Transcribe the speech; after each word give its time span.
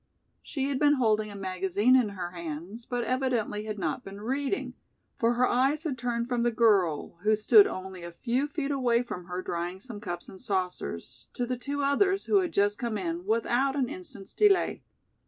She 0.41 0.69
had 0.69 0.79
been 0.79 0.95
holding 0.95 1.29
a 1.29 1.35
magazine 1.35 1.95
in 1.95 2.09
her 2.09 2.31
hands, 2.31 2.85
but 2.87 3.03
evidently 3.03 3.65
had 3.65 3.77
not 3.77 4.03
been 4.03 4.19
reading, 4.19 4.73
for 5.15 5.33
her 5.35 5.45
eyes 5.47 5.83
had 5.83 5.95
turned 5.95 6.27
from 6.27 6.41
the 6.41 6.49
girl, 6.49 7.17
who 7.21 7.35
stood 7.35 7.67
only 7.67 8.01
a 8.01 8.11
few 8.11 8.47
feet 8.47 8.71
away 8.71 9.03
from 9.03 9.25
her 9.25 9.43
drying 9.43 9.79
some 9.79 10.01
cups 10.01 10.27
and 10.27 10.41
saucers, 10.41 11.29
to 11.35 11.45
the 11.45 11.55
two 11.55 11.83
others 11.83 12.25
who 12.25 12.37
had 12.37 12.51
just 12.51 12.79
come 12.79 12.97
in, 12.97 13.27
without 13.27 13.75
an 13.75 13.89
instant's 13.89 14.33
delay. 14.33 14.81